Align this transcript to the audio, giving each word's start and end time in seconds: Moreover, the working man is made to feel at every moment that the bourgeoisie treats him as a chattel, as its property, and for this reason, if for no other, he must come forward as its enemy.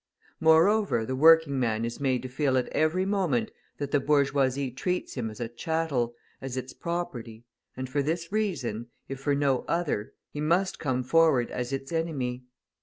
Moreover, 0.39 1.05
the 1.05 1.15
working 1.15 1.59
man 1.59 1.85
is 1.85 1.99
made 1.99 2.23
to 2.23 2.27
feel 2.27 2.57
at 2.57 2.67
every 2.69 3.05
moment 3.05 3.51
that 3.77 3.91
the 3.91 3.99
bourgeoisie 3.99 4.71
treats 4.71 5.13
him 5.13 5.29
as 5.29 5.39
a 5.39 5.47
chattel, 5.47 6.15
as 6.41 6.57
its 6.57 6.73
property, 6.73 7.45
and 7.77 7.87
for 7.87 8.01
this 8.01 8.31
reason, 8.31 8.87
if 9.07 9.19
for 9.19 9.35
no 9.35 9.59
other, 9.67 10.13
he 10.31 10.41
must 10.41 10.79
come 10.79 11.03
forward 11.03 11.51
as 11.51 11.71
its 11.71 11.91
enemy. 11.91 12.45